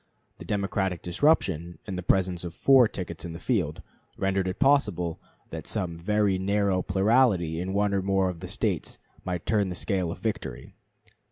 [0.39, 3.83] The Democratic disruption, and the presence of four tickets in the field,
[4.17, 8.97] rendered it possible that some very narrow plurality in one or more of the States
[9.23, 10.73] might turn the scale of victory.